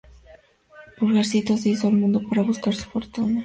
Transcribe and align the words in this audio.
Pulgarcito 0.97 1.57
se 1.57 1.69
hizo 1.69 1.85
al 1.85 1.93
mundo 1.93 2.21
para 2.27 2.41
buscar 2.41 2.73
su 2.73 2.89
fortuna. 2.89 3.39